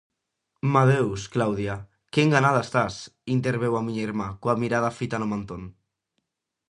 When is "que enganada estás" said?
2.13-2.95